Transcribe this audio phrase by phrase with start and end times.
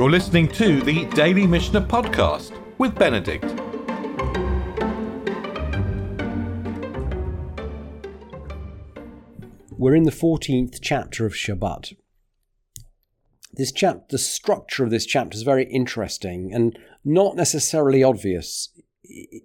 [0.00, 3.44] You're listening to the Daily Mishnah Podcast with Benedict.
[9.72, 11.98] We're in the 14th chapter of Shabbat.
[13.52, 18.70] This chap, the structure of this chapter is very interesting and not necessarily obvious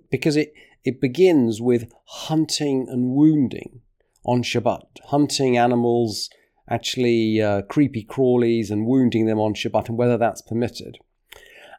[0.10, 0.54] because it,
[0.86, 3.82] it begins with hunting and wounding
[4.24, 6.30] on Shabbat, hunting animals,
[6.70, 10.98] actually uh, creepy crawlies and wounding them on Shabbat and whether that's permitted.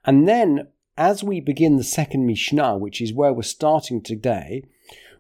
[0.05, 4.62] And then, as we begin the second Mishnah, which is where we're starting today,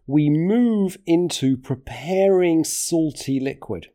[0.06, 3.88] we move into preparing salty liquid.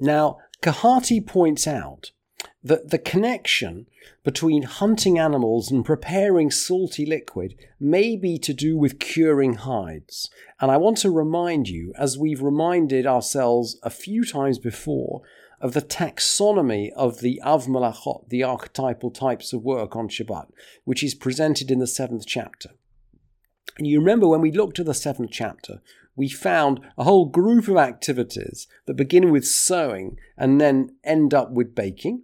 [0.00, 2.12] Now, Kehati points out
[2.62, 3.86] that the connection
[4.22, 10.30] between hunting animals and preparing salty liquid may be to do with curing hides.
[10.60, 15.22] And I want to remind you, as we've reminded ourselves a few times before,
[15.60, 20.48] of the taxonomy of the Av Malachot, the archetypal types of work on Shabbat,
[20.84, 22.70] which is presented in the seventh chapter.
[23.78, 25.80] And you remember when we looked at the seventh chapter,
[26.16, 31.50] we found a whole group of activities that begin with sewing and then end up
[31.50, 32.22] with baking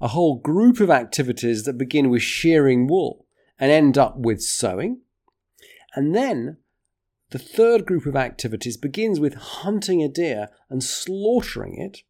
[0.00, 3.26] a whole group of activities that begin with shearing wool
[3.58, 5.00] and end up with sewing.
[5.94, 6.58] And then
[7.30, 12.02] the third group of activities begins with hunting a deer and slaughtering it,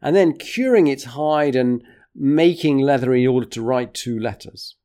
[0.00, 1.82] and then curing its hide and
[2.14, 4.76] making leather in order to write two letters.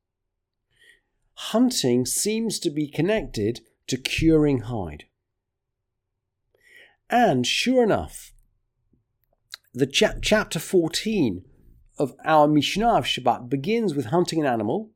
[1.34, 5.04] Hunting seems to be connected to curing hide.
[7.08, 8.32] And sure enough,
[9.74, 11.44] the cha- chapter 14
[11.98, 14.90] of our Mishnah of Shabbat begins with hunting an animal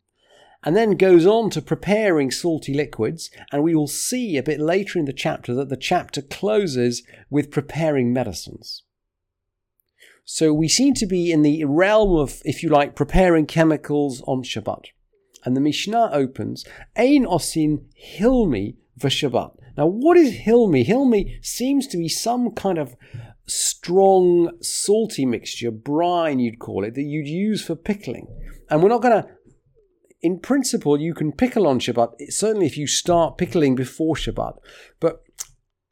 [0.65, 3.31] and then goes on to preparing salty liquids.
[3.53, 7.51] And we will see a bit later in the chapter that the chapter closes with
[7.51, 8.83] preparing medicines.
[10.25, 14.43] So we seem to be in the realm of, if you like, preparing chemicals on
[14.43, 14.87] Shabbat.
[15.45, 16.65] And the Mishnah opens,
[16.97, 17.85] Ein osin
[18.19, 19.57] hilmi v'Shabbat.
[19.77, 20.85] Now, what is hilmi?
[20.85, 22.97] Hilmi seems to be some kind of
[23.47, 28.27] strong, salty mixture, brine you'd call it, that you'd use for pickling.
[28.69, 29.29] And we're not going to,
[30.23, 34.57] in principle, you can pickle on Shabbat, certainly if you start pickling before Shabbat.
[35.01, 35.23] But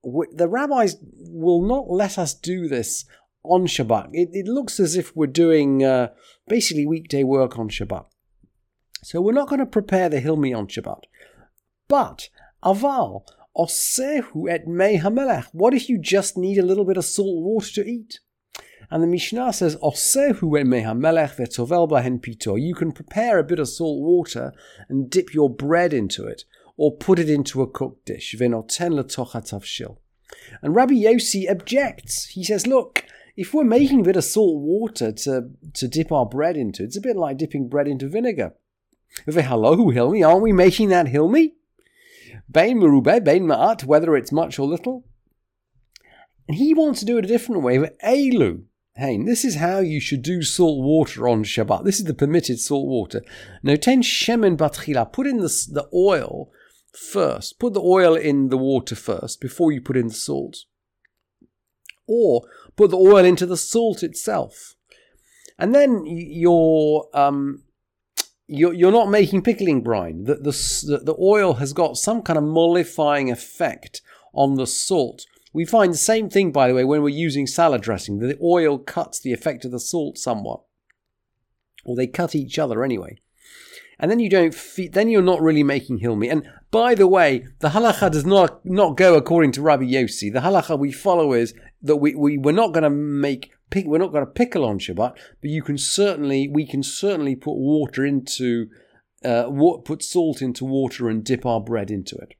[0.02, 3.04] the rabbis will not let us do this
[3.44, 4.10] on Shabbat.
[4.12, 6.08] It, it looks as if we're doing uh,
[6.48, 8.06] basically weekday work on Shabbat.
[9.02, 11.02] So we're not going to prepare the Hilmi on Shabbat.
[11.88, 12.30] But
[12.64, 13.26] Aval,
[13.56, 15.46] Osehu et mei hamelech.
[15.52, 18.20] What if you just need a little bit of salt water to eat?
[18.90, 22.60] And the Mishnah says, Osehu et mei hamelech vetovel bahen pito.
[22.60, 24.52] You can prepare a bit of salt water
[24.88, 26.44] and dip your bread into it,
[26.76, 28.34] or put it into a cooked dish.
[28.38, 29.96] Venoten letochat
[30.62, 32.26] And Rabbi Yossi objects.
[32.26, 33.04] He says, look,
[33.36, 36.96] if we're making a bit of salt water to, to dip our bread into, it's
[36.96, 38.54] a bit like dipping bread into vinegar.
[39.26, 41.52] Hilmi, aren't we making that Hilmi?
[42.50, 45.04] Bain Merube, Bain Ma'at, whether it's much or little.
[46.48, 48.64] And he wants to do it a different way with Elu.
[48.96, 51.84] Hey, this is how you should do salt water on Shabbat.
[51.84, 53.22] This is the permitted salt water.
[53.62, 55.12] No, ten shemen batchila.
[55.12, 56.50] Put in the, the oil
[56.92, 57.58] first.
[57.58, 60.58] Put the oil in the water first before you put in the salt.
[62.06, 62.46] Or
[62.76, 64.76] put the oil into the salt itself.
[65.58, 67.64] And then your um,
[68.46, 70.24] you're, you're not making pickling brine.
[70.24, 75.24] The, the, the oil has got some kind of mollifying effect on the salt.
[75.52, 78.18] We find the same thing, by the way, when we're using salad dressing.
[78.18, 80.62] The oil cuts the effect of the salt somewhat.
[81.84, 83.20] Or they cut each other anyway.
[83.98, 84.56] And then you don't
[84.92, 86.30] then you're not really making hilmi.
[86.30, 90.32] And by the way, the halacha does not not go according to Rabbi Yossi.
[90.32, 93.98] The halacha we follow is that we, we we're not going to make pick, we're
[93.98, 98.06] not going to pickle on Shabbat, but you can certainly, we can certainly put water
[98.06, 98.68] into,
[99.24, 99.50] uh,
[99.84, 102.34] put salt into water and dip our bread into it.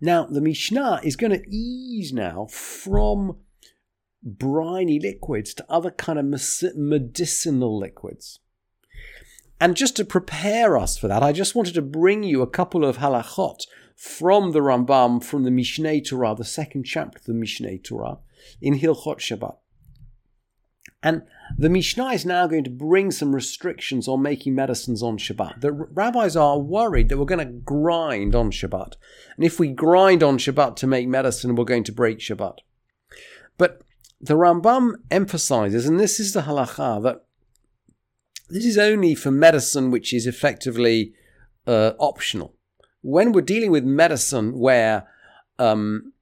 [0.00, 3.38] Now, the Mishnah is going to ease now from
[4.22, 6.24] briny liquids to other kind of
[6.76, 8.38] medicinal liquids.
[9.60, 12.84] And just to prepare us for that, I just wanted to bring you a couple
[12.84, 13.62] of halachot
[14.00, 18.16] from the Rambam, from the Mishneh Torah, the second chapter of the Mishneh Torah,
[18.58, 19.58] in Hilchot Shabbat.
[21.02, 21.24] And
[21.58, 25.60] the Mishnah is now going to bring some restrictions on making medicines on Shabbat.
[25.60, 28.94] The rabbis are worried that we're going to grind on Shabbat.
[29.36, 32.56] And if we grind on Shabbat to make medicine, we're going to break Shabbat.
[33.58, 33.82] But
[34.18, 37.26] the Rambam emphasizes, and this is the halacha, that
[38.48, 41.12] this is only for medicine which is effectively
[41.66, 42.56] uh, optional.
[43.02, 45.08] When we're dealing with medicine where
[45.58, 46.12] um,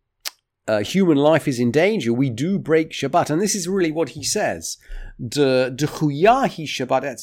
[0.67, 3.31] uh, human life is in danger, we do break Shabbat.
[3.31, 4.77] And this is really what he says.
[5.19, 7.19] The Shabbat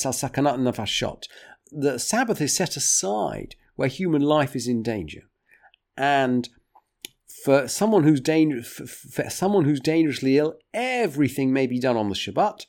[0.60, 1.24] nafashot.
[1.72, 5.24] The Sabbath is set aside where human life is in danger.
[5.98, 6.50] And
[7.44, 12.16] for someone who's danger, for someone who's dangerously ill, everything may be done on the
[12.16, 12.66] Shabbat.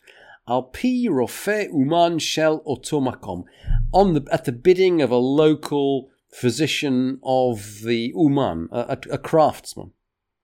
[0.49, 3.44] Al pi rofe uman shel otomakom,
[3.93, 9.19] on the at the bidding of a local physician of the uman, a, a, a
[9.19, 9.93] craftsman.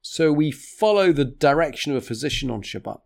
[0.00, 3.00] So we follow the direction of a physician on Shabbat.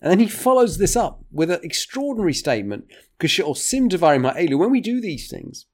[0.00, 2.86] And then he follows this up with an extraordinary statement,
[3.18, 5.66] when we do these things,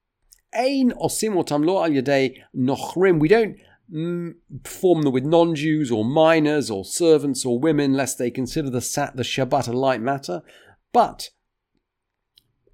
[0.55, 3.21] ain osim lo al yaday nochrim.
[3.21, 3.57] we don't
[3.93, 4.35] mm,
[4.65, 8.81] perform them with non-Jews or minors or servants or women, lest they consider the,
[9.15, 10.43] the Shabbat a light matter.
[10.93, 11.31] But,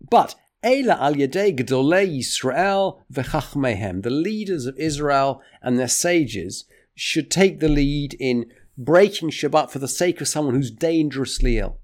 [0.08, 6.64] but Ela al Yadei Gedolei Yisrael v'chachmehem, the leaders of Israel and their sages
[6.94, 8.46] should take the lead in
[8.78, 11.78] breaking Shabbat for the sake of someone who's dangerously ill.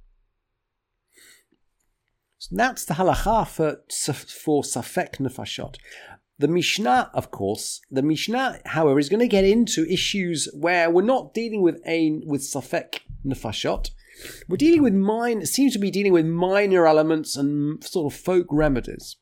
[2.38, 3.80] So that's the halacha for,
[4.26, 5.76] for Safek Nefashot.
[6.38, 11.02] The Mishnah, of course, the Mishnah, however, is going to get into issues where we're
[11.02, 13.90] not dealing with with Safek Nefashot.
[14.48, 18.46] We're dealing with mine, seems to be dealing with minor elements and sort of folk
[18.50, 19.16] remedies.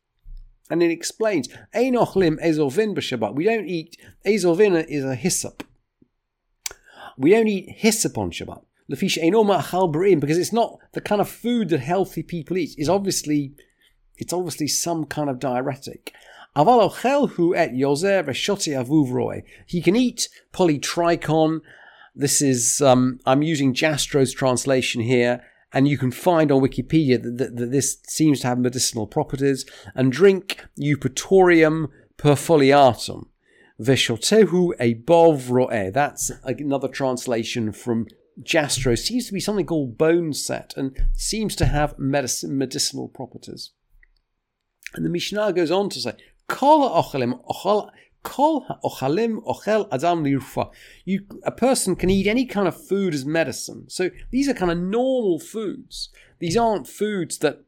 [0.71, 3.35] And it explains, Ein ochlim ezovin b'Shabbat.
[3.35, 3.97] We don't eat,
[4.27, 5.63] ezovin is a hyssop.
[7.17, 8.63] We don't eat hyssop on Shabbat.
[8.89, 12.75] Because it's not the kind of food that healthy people eat.
[12.79, 13.55] It's obviously,
[14.17, 16.13] it's obviously some kind of diuretic.
[16.57, 19.43] Aval ochelhu et yozer v'shoti.
[19.67, 21.61] He can eat polytrichon.
[22.19, 25.43] This is, um, I'm using Jastrow's translation here,
[25.73, 29.67] and you can find on Wikipedia that, that, that this seems to have medicinal properties.
[29.95, 33.27] And drink Eupatorium perfoliatum.
[33.79, 35.93] Veshotehu ebov ro'eh.
[35.93, 38.07] That's another translation from
[38.43, 38.95] Jastro.
[38.95, 43.73] Seems to be something called bone set and seems to have medicine, medicinal properties.
[44.95, 46.15] And the Mishnah goes on to say,
[46.49, 47.91] ochal
[48.27, 50.71] Kol ochel adam lirfa.
[51.05, 53.89] You, a person can eat any kind of food as medicine.
[53.89, 56.09] So these are kind of normal foods.
[56.41, 57.63] These aren't foods that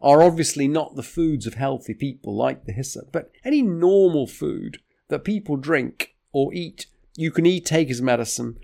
[0.00, 4.78] are obviously not the foods of healthy people like the hyssop, but any normal food
[5.08, 8.58] that people drink or eat, you can eat, take as medicine,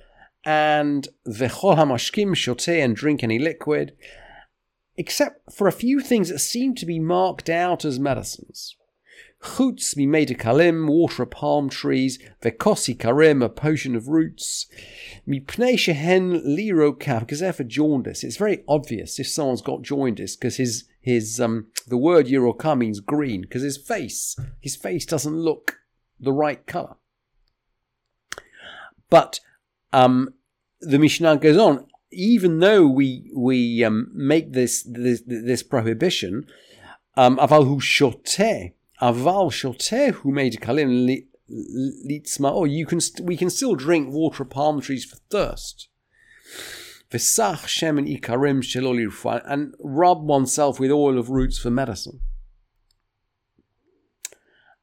[0.45, 3.93] and v'chol hamashkim shoteh and drink any liquid,
[4.97, 8.75] except for a few things that seem to be marked out as medicines.
[9.43, 14.67] Chutz mi made a kalim, water of palm trees, vekosi karim, a potion of roots,
[15.27, 18.25] mi pnei shehen liro kav, because they're for jaundice.
[18.25, 23.01] It's very obvious if someone's got jaundice, because his his um the word yiroka means
[23.01, 25.79] green, because his face his face doesn't look
[26.19, 26.97] the right color.
[29.11, 29.41] But
[29.93, 30.35] um,
[30.81, 31.87] the Mishnah goes on.
[32.11, 36.47] Even though we we um, make this this, this prohibition,
[37.17, 42.51] um, aval shoteh, aval who made kalim litzma.
[42.53, 45.89] Oh, you can we can still drink water of palm trees for thirst.
[47.11, 52.21] V'sach shemen ikarim sheloli and rub oneself with oil of roots for medicine.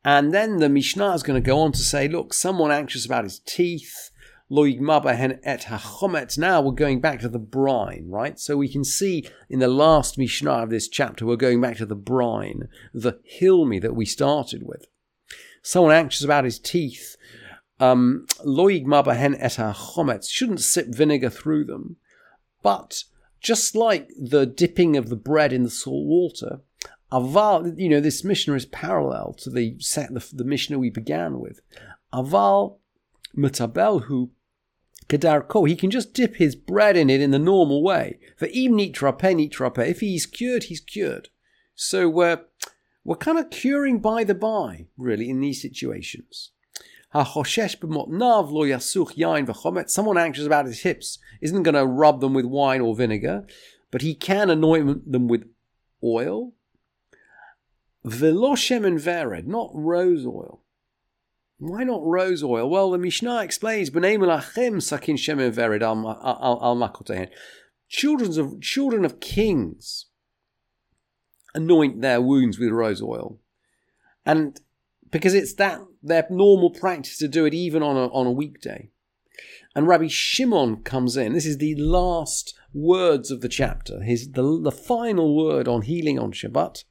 [0.04, 3.24] And then the Mishnah is going to go on to say, look, someone anxious about
[3.24, 4.12] his teeth,
[4.52, 6.38] loig mabahen et hachomet.
[6.38, 8.40] Now we're going back to the brine, right?
[8.40, 11.86] So we can see in the last Mishnah of this chapter, we're going back to
[11.86, 14.86] the brine, the hilmi that we started with.
[15.62, 17.16] Someone anxious about his teeth,
[17.80, 21.98] um, loig mabahen et hachomet, shouldn't sip vinegar through them.
[22.62, 23.04] But
[23.42, 26.62] just like the dipping of the bread in the salt water,
[27.12, 31.40] Aval, you know, this Mishnah is parallel to the set the, the Mishnah we began
[31.40, 31.62] with.
[32.14, 32.78] Aval
[35.08, 35.68] mutabelhu kadarko.
[35.68, 38.20] He can just dip his bread in it in the normal way.
[38.38, 39.80] For nitrape.
[39.80, 41.30] If he's cured, he's cured.
[41.76, 42.42] So we're
[43.04, 46.52] we're kind of curing by the by, really, in these situations.
[47.14, 47.46] Someone
[50.18, 53.46] anxious about his hips isn't going to rub them with wine or vinegar,
[53.92, 55.48] but he can anoint them with
[56.04, 56.54] oil
[58.06, 60.62] Velo shemen vered, not rose oil.
[61.58, 62.70] Why not rose oil?
[62.70, 67.30] Well, the Mishnah explains, sakin shemen vered al, makotehen.
[67.88, 70.08] Children of, children of kings
[71.54, 73.40] anoint their wounds with rose oil.
[74.26, 74.60] And
[75.12, 78.90] because it's that their normal practice to do it even on a, on a weekday.
[79.76, 81.34] And Rabbi Shimon comes in.
[81.34, 84.02] This is the last words of the chapter.
[84.02, 86.84] His the, the final word on healing on Shabbat.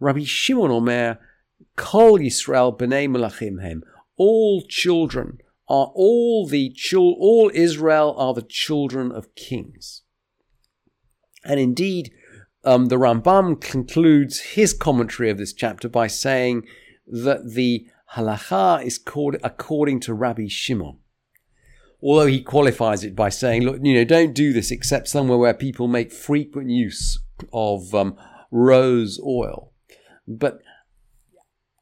[0.00, 1.18] Rabbi Shimon Omer,
[1.76, 3.82] Kol Yisrael b'nei melachim hem.
[4.16, 10.02] All children are all the chil- all Israel are the children of kings.
[11.44, 12.12] And indeed,
[12.64, 16.66] um, the Rambam concludes his commentary of this chapter by saying
[17.06, 20.98] that the halacha is called according to Rabbi Shimon.
[22.02, 25.54] Although he qualifies it by saying, look, you know, don't do this except somewhere where
[25.54, 27.18] people make frequent use
[27.52, 28.16] of um,
[28.50, 29.72] rose oil.
[30.26, 30.60] But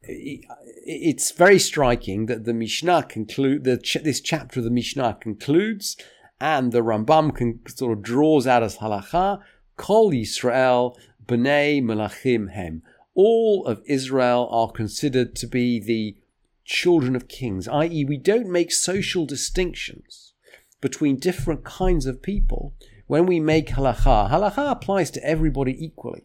[0.07, 5.97] it's very striking that the Mishnah conclude the, this chapter of the Mishnah concludes,
[6.41, 9.41] and the Rambam can, sort of draws out as halacha
[9.77, 10.97] Kol Yisrael
[11.27, 12.83] bnei melachim hem.
[13.15, 16.17] All of Israel are considered to be the
[16.65, 20.33] children of kings, i.e., we don't make social distinctions
[20.81, 22.75] between different kinds of people
[23.07, 24.31] when we make halacha.
[24.31, 26.25] Halacha applies to everybody equally.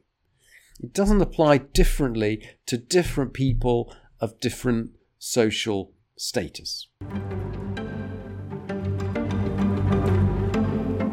[0.81, 6.87] It doesn't apply differently to different people of different social status.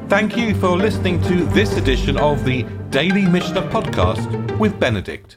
[0.08, 5.37] Thank you for listening to this edition of the Daily Mishnah Podcast with Benedict.